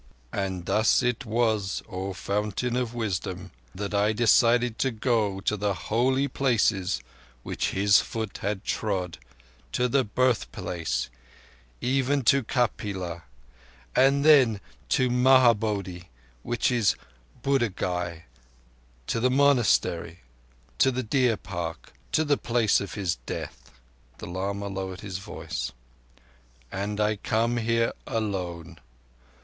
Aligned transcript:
"And 0.33 0.65
thus 0.65 1.03
it 1.03 1.27
was, 1.27 1.83
O 1.87 2.11
Fountain 2.13 2.75
of 2.75 2.95
Wisdom, 2.95 3.51
that 3.75 3.93
I 3.93 4.13
decided 4.13 4.79
to 4.79 4.89
go 4.89 5.41
to 5.41 5.55
the 5.55 5.75
Holy 5.75 6.27
Places 6.27 7.03
which 7.43 7.69
His 7.69 7.99
foot 7.99 8.39
had 8.39 8.63
trod—to 8.65 9.87
the 9.87 10.03
Birthplace, 10.03 11.11
even 11.81 12.23
to 12.23 12.41
Kapila; 12.43 13.25
then 13.93 14.59
to 14.89 15.09
Mahabodhi, 15.11 16.05
which 16.41 16.71
is 16.71 16.95
Buddh 17.43 17.75
Gaya—to 17.75 19.19
the 19.19 19.29
Monastery—to 19.29 20.89
the 20.91 21.03
Deer 21.03 21.37
park—to 21.37 22.23
the 22.25 22.37
place 22.37 22.81
of 22.81 22.95
His 22.95 23.17
death." 23.27 23.69
The 24.17 24.25
lama 24.25 24.65
lowered 24.65 25.01
his 25.01 25.19
voice. 25.19 25.71
"And 26.71 26.99
I 26.99 27.17
come 27.17 27.57
here 27.57 27.93
alone. 28.07 28.79